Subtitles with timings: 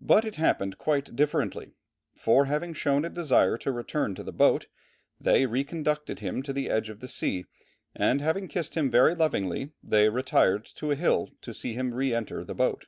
[0.00, 1.72] But it happened quite differently;
[2.14, 4.68] for having shown a desire to return to the boat
[5.20, 7.44] they reconducted him to the edge of the sea,
[7.92, 12.14] and having kissed him very lovingly, they retired to a hill to see him re
[12.14, 12.86] enter the boat."